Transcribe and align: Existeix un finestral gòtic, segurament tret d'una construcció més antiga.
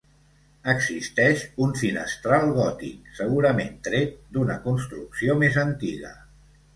Existeix 0.71 1.41
un 1.65 1.75
finestral 1.81 2.49
gòtic, 2.55 3.11
segurament 3.19 3.77
tret 3.89 4.15
d'una 4.39 4.57
construcció 4.65 5.37
més 5.45 5.61
antiga. 5.65 6.11